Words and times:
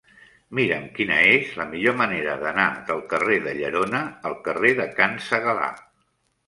Mira'm 0.59 0.87
quina 0.95 1.17
és 1.33 1.51
la 1.59 1.67
millor 1.75 1.95
manera 2.01 2.35
d'anar 2.45 2.67
del 2.91 3.05
carrer 3.13 3.39
de 3.47 3.55
Llerona 3.61 4.01
al 4.31 4.43
carrer 4.51 4.75
de 4.83 4.93
Can 5.01 5.19
Segalar. 5.31 5.75